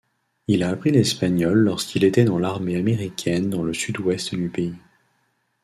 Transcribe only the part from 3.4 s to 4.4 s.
dans le Sud-Ouest